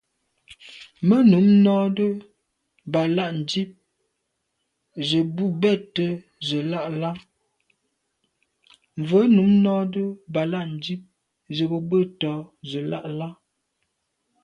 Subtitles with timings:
[1.07, 2.11] Mvə̌ nǔm nɔ́də́
[2.91, 3.69] bā lâ' ndíp
[5.07, 6.09] zə̄ bū bə̂ tɔ̌
[12.77, 13.29] zə̄ lá' lá.